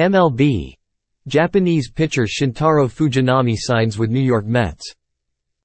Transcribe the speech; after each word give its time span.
MLB. 0.00 0.72
Japanese 1.28 1.90
pitcher 1.90 2.22
Shintaro 2.22 2.88
Fujinami 2.88 3.54
signs 3.54 3.98
with 3.98 4.08
New 4.08 4.18
York 4.18 4.46
Mets. 4.46 4.94